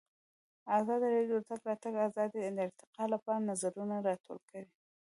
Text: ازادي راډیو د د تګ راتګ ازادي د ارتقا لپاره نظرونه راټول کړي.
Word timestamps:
ازادي 0.77 1.07
راډیو 1.15 1.37
د 1.39 1.41
د 1.47 1.49
تګ 1.51 1.63
راتګ 1.69 1.93
ازادي 2.07 2.39
د 2.53 2.59
ارتقا 2.65 3.03
لپاره 3.13 3.45
نظرونه 3.49 3.95
راټول 4.07 4.39
کړي. 4.49 4.65